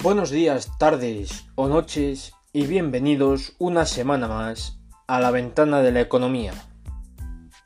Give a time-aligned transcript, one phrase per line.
[0.00, 4.78] Buenos días, tardes o noches y bienvenidos una semana más
[5.08, 6.52] a la ventana de la economía.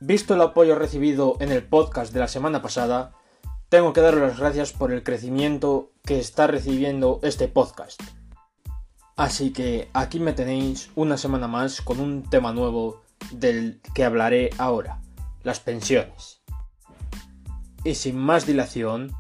[0.01, 3.13] Visto el apoyo recibido en el podcast de la semana pasada,
[3.69, 8.01] tengo que daros las gracias por el crecimiento que está recibiendo este podcast.
[9.15, 14.49] Así que aquí me tenéis una semana más con un tema nuevo del que hablaré
[14.57, 15.03] ahora,
[15.43, 16.41] las pensiones.
[17.85, 19.13] Y sin más dilación,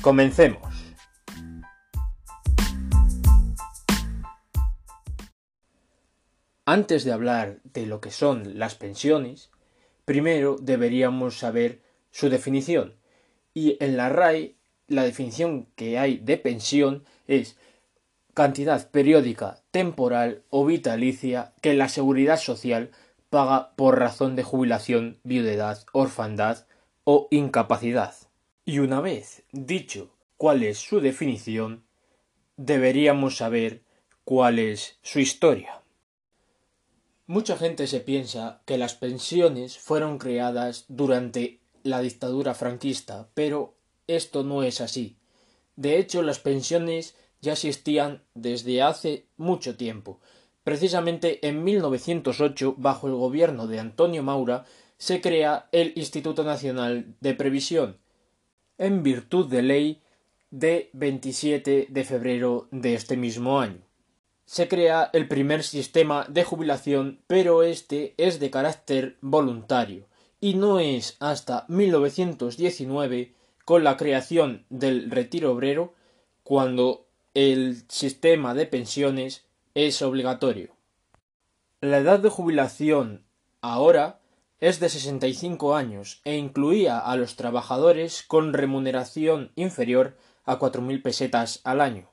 [0.00, 0.85] comencemos.
[6.68, 9.50] Antes de hablar de lo que son las pensiones,
[10.04, 11.80] primero deberíamos saber
[12.10, 12.96] su definición.
[13.54, 14.56] Y en la RAI,
[14.88, 17.56] la definición que hay de pensión es
[18.34, 22.90] cantidad periódica, temporal o vitalicia que la seguridad social
[23.30, 26.66] paga por razón de jubilación, viudedad, orfandad
[27.04, 28.12] o incapacidad.
[28.64, 31.84] Y una vez dicho cuál es su definición,
[32.56, 33.82] deberíamos saber
[34.24, 35.85] cuál es su historia.
[37.28, 43.74] Mucha gente se piensa que las pensiones fueron creadas durante la dictadura franquista, pero
[44.06, 45.16] esto no es así.
[45.74, 50.20] De hecho, las pensiones ya existían desde hace mucho tiempo.
[50.62, 54.64] Precisamente en 1908, bajo el gobierno de Antonio Maura,
[54.96, 57.98] se crea el Instituto Nacional de Previsión,
[58.78, 60.02] en virtud de ley
[60.52, 63.85] de 27 de febrero de este mismo año
[64.46, 70.06] se crea el primer sistema de jubilación, pero este es de carácter voluntario
[70.40, 75.94] y no es hasta 1919 con la creación del retiro obrero
[76.44, 80.70] cuando el sistema de pensiones es obligatorio.
[81.80, 83.24] La edad de jubilación
[83.60, 84.20] ahora
[84.60, 91.60] es de 65 años e incluía a los trabajadores con remuneración inferior a 4.000 pesetas
[91.64, 92.08] al año.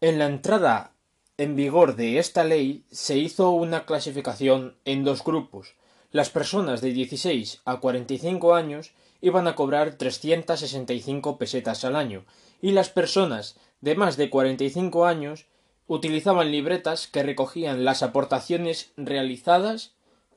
[0.00, 0.92] En la entrada
[1.38, 5.76] en vigor de esta ley se hizo una clasificación en dos grupos.
[6.10, 8.90] Las personas de 16 a 45 años
[9.20, 12.24] iban a cobrar 365 pesetas al año
[12.60, 15.46] y las personas de más de 45 años
[15.86, 19.94] utilizaban libretas que recogían las aportaciones realizadas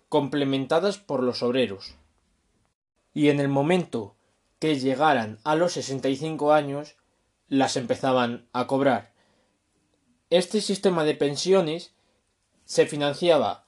[0.07, 1.95] complementadas por los obreros.
[3.11, 4.15] Y en el momento
[4.59, 6.95] que llegaran a los 65 años
[7.47, 9.10] las empezaban a cobrar.
[10.31, 11.91] Este sistema de pensiones
[12.63, 13.65] se financiaba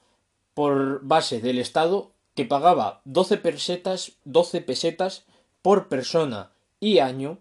[0.54, 5.24] por base del Estado que pagaba 12 pesetas, 12 pesetas
[5.60, 7.36] por persona y año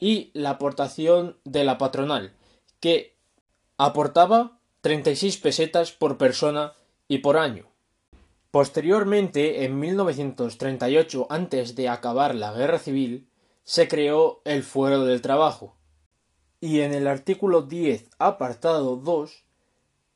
[0.00, 2.32] y la aportación de la patronal
[2.80, 3.14] que
[3.76, 6.72] aportaba 36 pesetas por persona
[7.06, 7.66] y por año.
[8.50, 13.28] Posteriormente, en 1938, antes de acabar la guerra civil,
[13.62, 15.77] se creó el fuero del trabajo,
[16.60, 19.44] y en el artículo 10, apartado 2,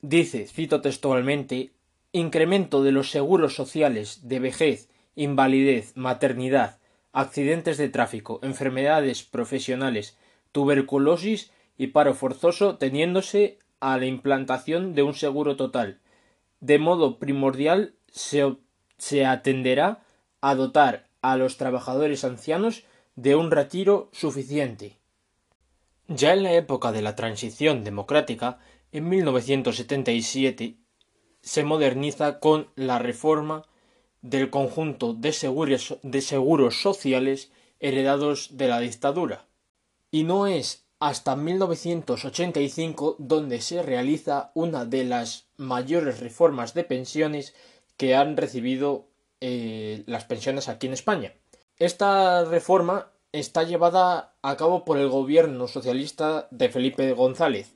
[0.00, 1.72] dice, cito textualmente,
[2.12, 6.78] incremento de los seguros sociales de vejez, invalidez, maternidad,
[7.12, 10.18] accidentes de tráfico, enfermedades profesionales,
[10.50, 16.00] tuberculosis y paro forzoso teniéndose a la implantación de un seguro total.
[16.60, 18.56] De modo primordial se,
[18.98, 20.02] se atenderá
[20.40, 22.84] a dotar a los trabajadores ancianos
[23.16, 25.01] de un retiro suficiente.
[26.14, 28.58] Ya en la época de la transición democrática,
[28.90, 30.76] en 1977,
[31.40, 33.64] se moderniza con la reforma
[34.20, 39.46] del conjunto de seguros, sociales heredados de la dictadura.
[40.10, 47.54] Y no es hasta 1985 donde se realiza una de las mayores reformas de pensiones
[47.96, 49.08] que han recibido
[49.40, 51.32] eh, las pensiones aquí en España.
[51.78, 57.72] Esta reforma está llevada a cabo por el gobierno socialista de Felipe González,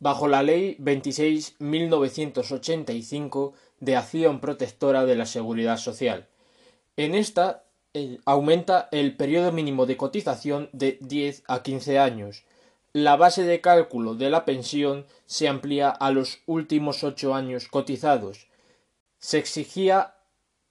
[0.00, 6.26] bajo la Ley 26.1985 de Acción Protectora de la Seguridad Social.
[6.96, 7.62] En esta
[7.94, 12.42] eh, aumenta el periodo mínimo de cotización de 10 a 15 años.
[12.92, 18.48] La base de cálculo de la pensión se amplía a los últimos ocho años cotizados.
[19.18, 20.16] Se exigía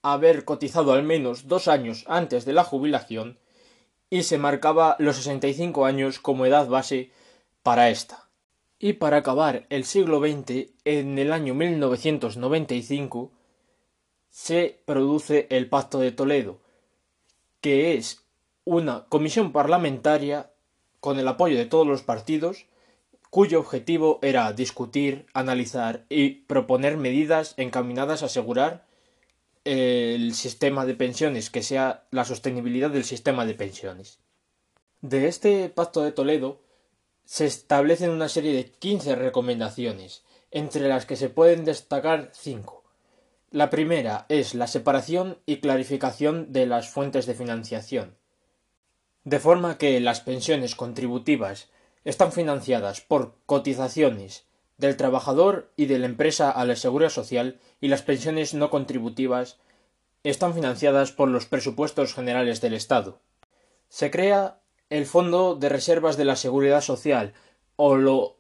[0.02, 3.39] haber cotizado al menos dos años antes de la jubilación
[4.10, 7.12] y se marcaba los 65 años como edad base
[7.64, 8.28] para esta.
[8.80, 13.32] Y para acabar el siglo XX, en el año 1995,
[14.30, 16.60] se produce el Pacto de Toledo,
[17.62, 18.24] que es
[18.64, 20.52] una comisión parlamentaria
[21.00, 22.66] con el apoyo de todos los partidos,
[23.30, 28.86] cuyo objetivo era discutir, analizar y proponer medidas encaminadas a asegurar
[29.72, 34.18] el sistema de pensiones, que sea la sostenibilidad del sistema de pensiones.
[35.02, 36.60] De este pacto de Toledo
[37.24, 42.84] se establecen una serie de 15 recomendaciones, entre las que se pueden destacar cinco.
[43.52, 48.16] La primera es la separación y clarificación de las fuentes de financiación,
[49.24, 51.70] de forma que las pensiones contributivas
[52.06, 54.46] están financiadas por cotizaciones
[54.80, 59.60] del trabajador y de la empresa a la seguridad social y las pensiones no contributivas
[60.24, 63.20] están financiadas por los presupuestos generales del Estado.
[63.90, 64.60] Se crea
[64.90, 67.34] el Fondo de Reservas de la Seguridad Social
[67.76, 68.38] o lo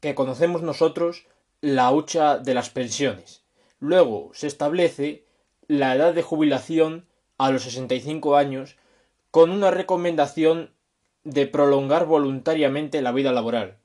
[0.00, 1.26] que conocemos nosotros
[1.60, 3.42] la hucha de las pensiones.
[3.78, 5.24] Luego se establece
[5.68, 7.06] la edad de jubilación
[7.38, 8.76] a los 65 años
[9.30, 10.72] con una recomendación
[11.22, 13.78] de prolongar voluntariamente la vida laboral.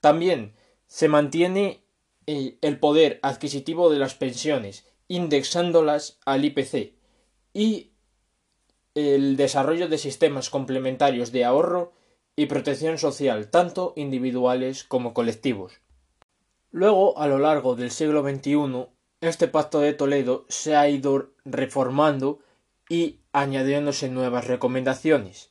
[0.00, 0.54] También
[0.86, 1.82] se mantiene
[2.26, 6.94] el poder adquisitivo de las pensiones, indexándolas al IPC,
[7.52, 7.92] y
[8.94, 11.92] el desarrollo de sistemas complementarios de ahorro
[12.34, 15.80] y protección social, tanto individuales como colectivos.
[16.70, 18.86] Luego, a lo largo del siglo XXI,
[19.20, 22.40] este pacto de Toledo se ha ido reformando
[22.88, 25.50] y añadiéndose nuevas recomendaciones.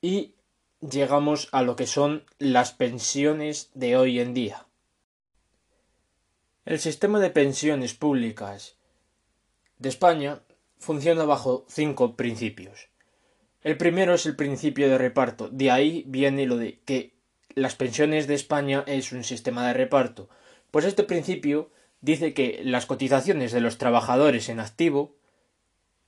[0.00, 0.34] Y
[0.80, 4.65] llegamos a lo que son las pensiones de hoy en día.
[6.66, 8.74] El sistema de pensiones públicas
[9.78, 10.40] de España
[10.80, 12.88] funciona bajo cinco principios.
[13.62, 15.48] El primero es el principio de reparto.
[15.48, 17.14] De ahí viene lo de que
[17.54, 20.28] las pensiones de España es un sistema de reparto.
[20.72, 21.70] Pues este principio
[22.00, 25.14] dice que las cotizaciones de los trabajadores en activo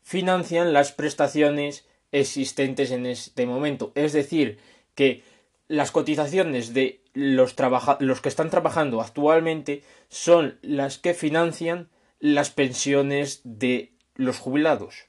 [0.02, 3.92] financian las prestaciones existentes en este momento.
[3.94, 4.58] Es decir,
[4.96, 5.22] que
[5.68, 11.88] las cotizaciones de los, que están trabajando actualmente son las que financian
[12.18, 15.06] las pensiones de los jubilados.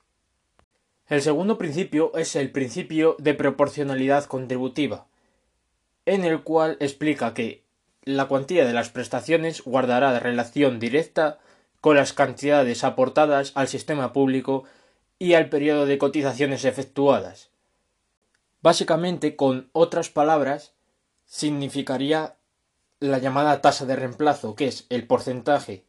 [1.07, 5.07] El segundo principio es el principio de proporcionalidad contributiva,
[6.06, 7.63] en el cual explica que
[8.03, 11.39] la cuantía de las prestaciones guardará relación directa
[11.81, 14.65] con las cantidades aportadas al sistema público
[15.17, 17.50] y al periodo de cotizaciones efectuadas.
[18.61, 20.73] Básicamente, con otras palabras,
[21.25, 22.38] significaría
[23.00, 25.85] la llamada tasa de reemplazo, que es el porcentaje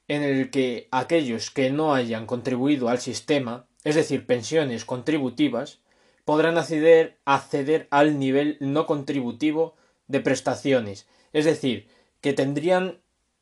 [0.07, 5.79] en el que aquellos que no hayan contribuido al sistema, es decir, pensiones contributivas,
[6.25, 9.75] podrán acceder, acceder al nivel no contributivo
[10.07, 11.87] de prestaciones, es decir,
[12.21, 12.99] que tendrían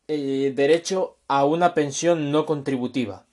[0.07, 3.25] eh, derecho a una pensión no contributiva.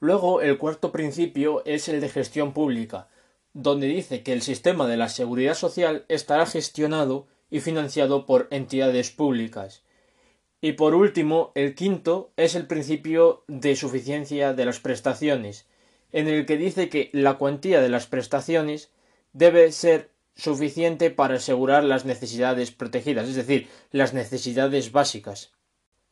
[0.00, 3.08] Luego, el cuarto principio es el de gestión pública,
[3.52, 9.10] donde dice que el sistema de la seguridad social estará gestionado y financiado por entidades
[9.10, 9.82] públicas.
[10.60, 15.66] Y por último, el quinto es el principio de suficiencia de las prestaciones,
[16.12, 18.90] en el que dice que la cuantía de las prestaciones
[19.32, 25.52] debe ser suficiente para asegurar las necesidades protegidas, es decir, las necesidades básicas.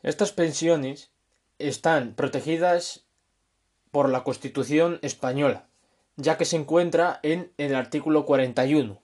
[0.02, 1.12] Estas pensiones
[1.58, 3.04] están protegidas
[3.92, 5.68] por la Constitución española,
[6.16, 9.00] ya que se encuentra en el artículo 41.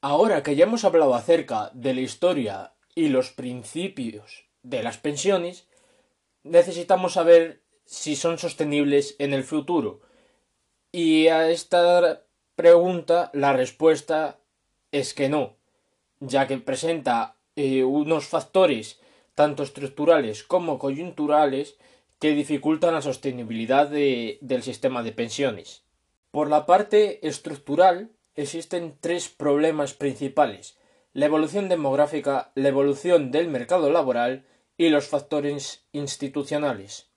[0.00, 5.68] Ahora que ya hemos hablado acerca de la historia y los principios de las pensiones,
[6.42, 10.00] necesitamos saber si son sostenibles en el futuro.
[10.90, 12.24] Y a esta
[12.56, 14.40] pregunta la respuesta
[14.90, 15.54] es que no,
[16.18, 19.00] ya que presenta eh, unos factores
[19.34, 21.76] tanto estructurales como coyunturales
[22.18, 25.84] que dificultan la sostenibilidad del sistema de pensiones.
[26.30, 30.76] Por la parte estructural existen tres problemas principales
[31.14, 34.46] la evolución demográfica, la evolución del mercado laboral
[34.78, 37.10] y los factores institucionales.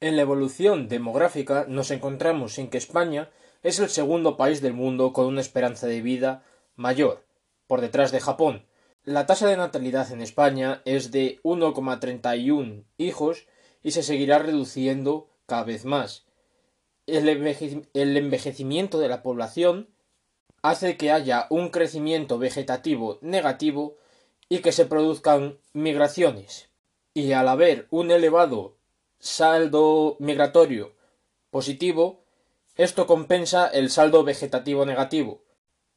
[0.00, 3.30] En la evolución demográfica nos encontramos en que España
[3.62, 6.44] es el segundo país del mundo con una esperanza de vida
[6.76, 7.24] mayor,
[7.66, 8.64] por detrás de Japón,
[9.04, 13.46] la tasa de natalidad en España es de 1,31 hijos
[13.82, 16.24] y se seguirá reduciendo cada vez más.
[17.06, 17.28] El,
[17.94, 19.88] envejecimiento de la población
[20.62, 23.96] hace que haya un crecimiento vegetativo negativo
[24.48, 26.68] y que se produzcan migraciones.
[27.12, 28.76] Y al haber un elevado
[29.18, 30.94] saldo migratorio
[31.50, 32.20] positivo,
[32.74, 35.42] Esto compensa el saldo vegetativo negativo.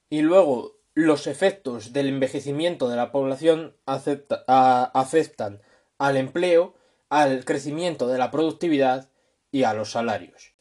[0.10, 5.62] Y luego los efectos del envejecimiento de la población afectan
[5.98, 6.74] al empleo,
[7.10, 9.10] al crecimiento de la productividad
[9.52, 10.54] y a los salarios.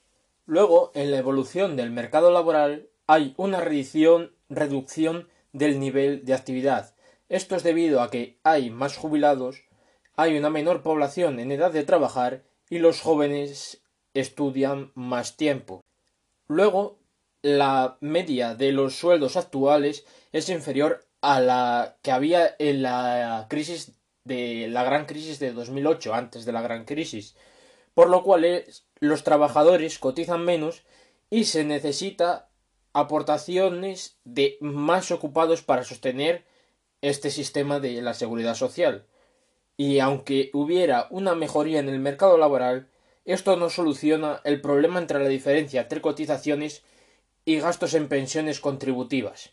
[0.45, 4.33] Luego, en la evolución del mercado laboral hay una reducción,
[5.53, 6.97] del nivel de actividad.
[7.29, 9.63] Esto es debido a que hay más jubilados,
[10.17, 13.83] hay una menor población en edad de trabajar y los jóvenes
[14.15, 15.81] estudian más tiempo.
[16.49, 16.99] Luego,
[17.45, 23.93] la media de los sueldos actuales es inferior a la que había en la crisis
[24.25, 27.37] de la gran crisis de 2008, antes de la gran crisis,
[27.93, 28.65] por lo cual
[28.99, 30.85] los trabajadores cotizan menos
[31.29, 32.49] y se necesita
[32.95, 36.47] aportaciones de más ocupados para sostener
[37.03, 39.05] este sistema de la seguridad social.
[39.77, 42.89] Y aunque hubiera una mejoría en el mercado laboral,
[43.27, 46.83] esto no soluciona el problema entre la diferencia entre cotizaciones
[47.45, 49.51] y gastos en pensiones contributivas,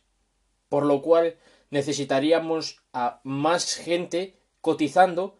[0.69, 1.37] por lo cual
[1.69, 5.37] necesitaríamos a más gente cotizando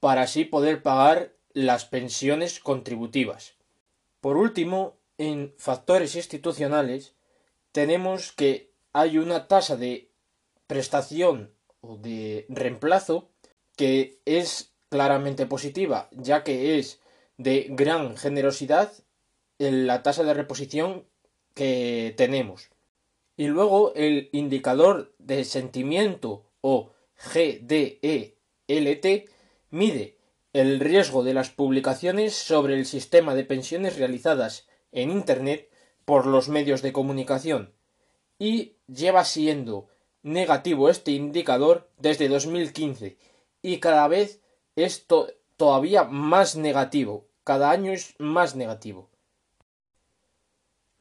[0.00, 3.54] para así poder pagar las pensiones contributivas.
[4.20, 7.14] Por último, en factores institucionales
[7.72, 10.10] tenemos que hay una tasa de
[10.66, 13.30] prestación o de reemplazo
[13.76, 17.00] que es claramente positiva, ya que es
[17.36, 18.92] de gran generosidad
[19.58, 21.06] en la tasa de reposición
[21.54, 22.70] que tenemos.
[23.36, 26.92] Y luego el indicador de sentimiento o
[27.32, 28.36] GDELT
[29.70, 30.18] mide
[30.52, 35.68] el riesgo de las publicaciones sobre el sistema de pensiones realizadas en Internet
[36.04, 37.74] por los medios de comunicación
[38.38, 39.88] y lleva siendo
[40.22, 43.16] negativo este indicador desde 2015
[43.62, 44.40] y cada vez
[44.76, 45.06] es
[45.56, 49.10] todavía más negativo, cada año es más negativo.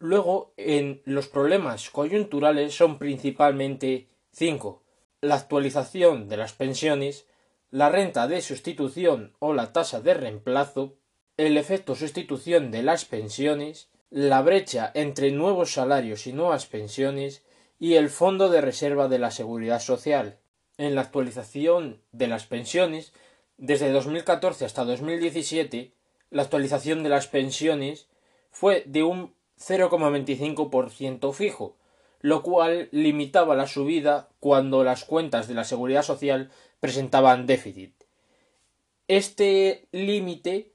[0.03, 4.83] Luego, en los problemas coyunturales son principalmente cinco
[5.21, 7.25] la actualización de las pensiones,
[7.71, 10.97] la renta de sustitución o la tasa de reemplazo,
[11.37, 17.41] el efecto sustitución de las pensiones, la brecha entre nuevos salarios y nuevas pensiones
[17.79, 20.37] y el fondo de reserva de la seguridad social.
[20.77, 23.13] En la actualización de las pensiones,
[23.55, 25.93] desde 2014 hasta 2017,
[26.29, 28.09] la actualización de las pensiones
[28.51, 29.33] fue de un
[29.67, 31.75] 0,25% fijo,
[32.19, 37.93] lo cual limitaba la subida cuando las cuentas de la seguridad social presentaban déficit.
[39.07, 40.71] Este límite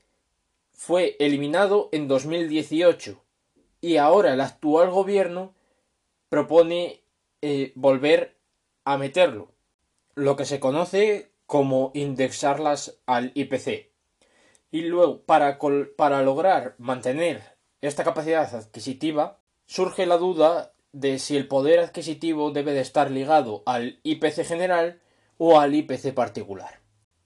[0.72, 3.20] fue eliminado en 2018
[3.80, 5.54] y ahora el actual gobierno
[6.28, 7.02] propone
[7.42, 8.36] eh, volver
[8.84, 9.52] a meterlo,
[10.14, 13.90] lo que se conoce como indexarlas al IPC.
[14.70, 15.58] Y luego, para,
[15.96, 22.72] para lograr mantener esta capacidad adquisitiva, surge la duda de si el poder adquisitivo debe
[22.72, 25.00] de estar ligado al IPC general
[25.36, 26.80] o al IPC particular.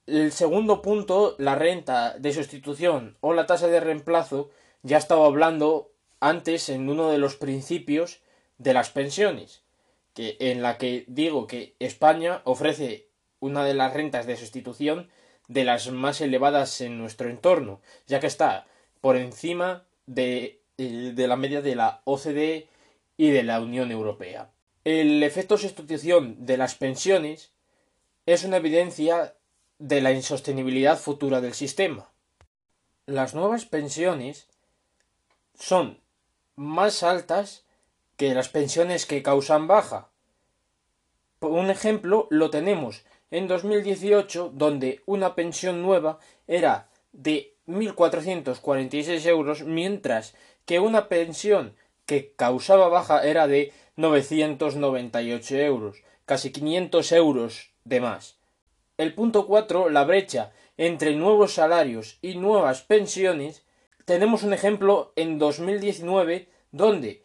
[0.06, 4.50] El segundo punto, la renta de sustitución o la tasa de reemplazo,
[4.82, 8.20] ya estaba hablando antes en uno de los principios
[8.58, 9.62] de las pensiones,
[10.12, 13.08] que en la que digo que España ofrece
[13.40, 15.08] una de las rentas de sustitución
[15.48, 18.66] de las más elevadas en nuestro entorno, ya que está
[19.00, 22.68] por encima de, eh, de la media de la OCDE
[23.16, 24.50] y de la Unión Europea.
[24.84, 27.52] El efecto sustitución de las pensiones
[28.26, 29.34] es una evidencia
[29.78, 32.10] de la insostenibilidad futura del sistema.
[33.06, 34.48] Las nuevas pensiones
[35.54, 35.98] son
[36.56, 37.64] más altas
[38.16, 40.08] que las pensiones que causan baja.
[41.40, 50.34] Un ejemplo lo tenemos en 2018 donde una pensión nueva era de 1.446 euros mientras
[50.64, 51.74] que una pensión
[52.06, 58.38] que causaba baja era de 998 euros, casi 500 euros de más.
[58.96, 63.64] El punto 4, la brecha entre nuevos salarios y nuevas pensiones,
[64.04, 67.22] tenemos un ejemplo en 2019 donde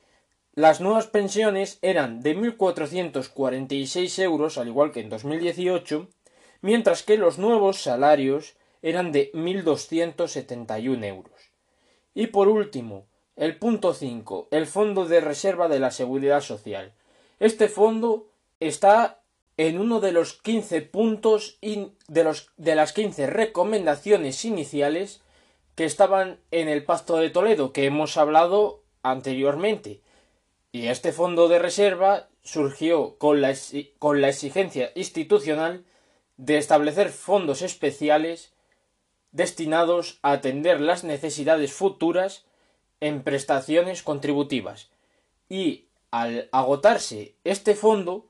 [0.54, 6.10] las nuevas pensiones eran de 1.446 euros, al igual que en 2018,
[6.62, 11.52] mientras que los nuevos salarios eran de 1.271 euros.
[12.14, 14.48] Y por último, el punto 5.
[14.52, 16.94] El Fondo de Reserva de la Seguridad Social.
[17.40, 19.22] Este fondo está
[19.58, 25.22] en uno de los 15 puntos de, los, de las 15 recomendaciones iniciales
[25.76, 30.02] que estaban en el Pacto de Toledo que hemos hablado anteriormente.
[30.72, 33.54] Y este fondo de reserva surgió con la,
[34.00, 35.86] con la exigencia institucional
[36.38, 38.54] de establecer fondos especiales
[39.38, 42.44] destinados a atender las necesidades futuras
[43.00, 44.90] en prestaciones contributivas
[45.48, 48.26] y al agotarse este fondo,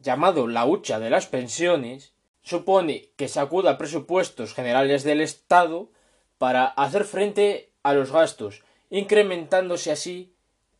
[0.00, 5.90] llamado la hucha de las pensiones, supone que se acuda a presupuestos generales del Estado
[6.38, 10.32] para hacer frente a los gastos, incrementándose así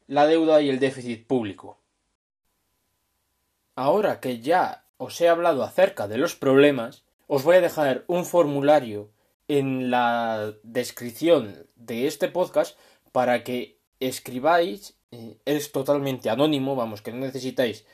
[0.07, 1.79] la deuda y el déficit público.
[3.77, 8.25] Ahora que ya os he hablado acerca de los problemas, os voy a dejar un
[8.25, 9.11] formulario
[9.49, 12.79] en la descripción de este podcast
[13.13, 14.95] para que escribáis.
[15.11, 17.87] Eh, es totalmente anónimo, vamos, que no necesitáis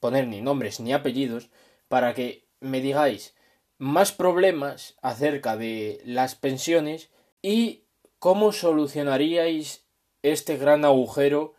[0.00, 1.48] poner ni nombres ni apellidos,
[1.88, 3.34] para que me digáis
[3.78, 7.10] más problemas acerca de las pensiones
[7.42, 7.84] y
[8.18, 9.86] cómo solucionaríais
[10.22, 11.54] este gran agujero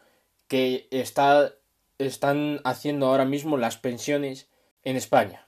[0.47, 1.53] que está,
[1.97, 4.49] están haciendo ahora mismo las pensiones
[4.83, 5.47] en España.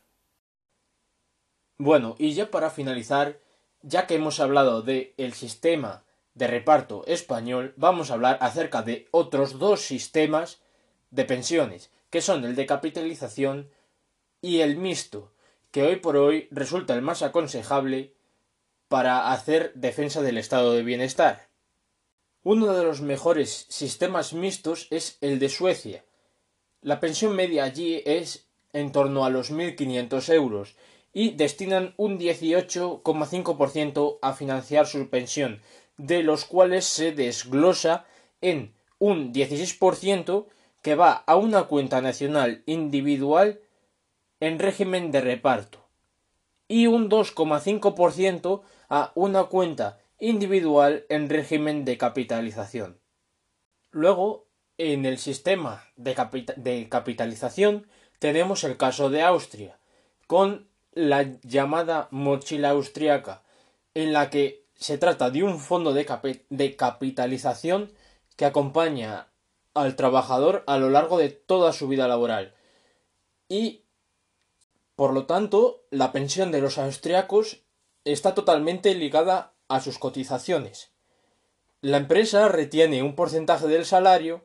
[1.77, 3.39] Bueno, y ya para finalizar,
[3.81, 9.07] ya que hemos hablado del el sistema de reparto español, vamos a hablar acerca de
[9.11, 10.61] otros dos sistemas
[11.11, 13.69] de pensiones, que son el de capitalización
[14.41, 15.31] y el mixto,
[15.71, 18.13] que hoy por hoy resulta el más aconsejable
[18.87, 21.49] para hacer defensa del estado de bienestar.
[22.43, 26.05] Uno de los mejores sistemas mixtos es el de Suecia.
[26.81, 30.75] La pensión media allí es en torno a los 1.500 euros
[31.13, 35.61] y destinan un 18,5% a financiar su pensión,
[35.97, 38.05] de los cuales se desglosa
[38.41, 40.47] en un 16%
[40.81, 43.59] que va a una cuenta nacional individual
[44.39, 45.85] en régimen de reparto
[46.67, 52.99] y un 2,5% a una cuenta individual en régimen de capitalización.
[53.91, 54.47] Luego,
[54.77, 57.87] en el sistema de, capitalización
[58.19, 59.79] tenemos el caso de Austria,
[60.27, 60.68] con
[61.07, 63.43] la llamada mochila austriaca,
[63.93, 67.91] en la que se trata de un fondo de, capitalización
[68.35, 69.27] que acompaña
[69.73, 72.53] al trabajador a lo largo de toda su vida laboral
[73.47, 73.83] y
[74.95, 77.61] por lo tanto, la pensión de los austriacos
[78.03, 80.91] está totalmente ligada a sus cotizaciones.
[81.79, 84.43] La empresa retiene un porcentaje del salario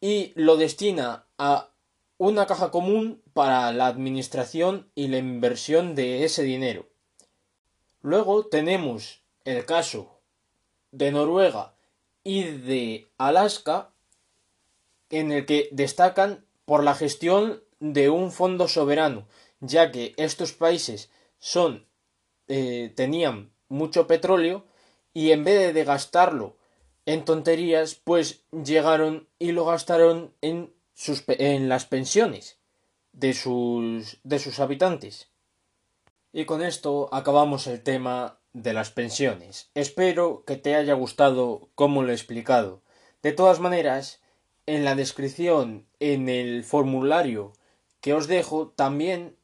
[0.00, 1.70] y lo destina a
[2.18, 6.88] una caja común para la administración y la inversión de ese dinero.
[8.02, 10.20] Luego tenemos el caso
[10.92, 11.74] de Noruega
[12.22, 13.90] y de Alaska
[15.10, 19.26] en el que destacan por la gestión de un fondo soberano
[19.66, 21.86] ya que estos países son
[22.48, 24.64] eh, tenían mucho petróleo
[25.12, 26.56] y en vez de gastarlo
[27.06, 30.73] en tonterías, pues llegaron y lo gastaron en,
[31.28, 32.58] en las pensiones
[33.12, 35.28] de sus, de sus habitantes.
[36.32, 39.70] Y con esto acabamos el tema de las pensiones.
[39.74, 42.82] Espero que te haya gustado como lo he explicado.
[43.22, 44.20] De todas maneras,
[44.66, 47.52] en la descripción, en el formulario
[48.00, 49.36] que os dejo, también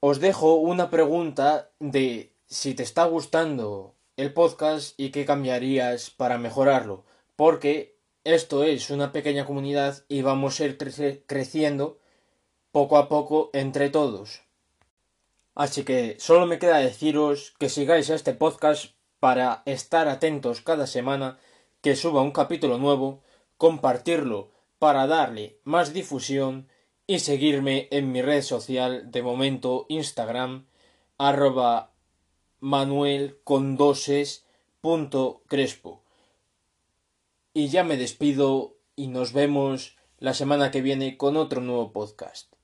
[0.00, 6.38] os dejo una pregunta de si te está gustando el podcast y qué cambiarías para
[6.38, 7.04] mejorarlo,
[7.36, 7.97] porque
[8.34, 10.76] esto es una pequeña comunidad y vamos a ir
[11.26, 11.98] creciendo
[12.72, 14.42] poco a poco entre todos.
[15.54, 21.38] Así que solo me queda deciros que sigáis este podcast para estar atentos cada semana
[21.80, 23.22] que suba un capítulo nuevo,
[23.56, 26.68] compartirlo para darle más difusión
[27.06, 30.66] y seguirme en mi red social de momento Instagram
[31.16, 31.92] arroba
[32.60, 33.38] manuel
[37.58, 42.54] Y ya me despido y nos vemos la semana que viene con otro nuevo podcast.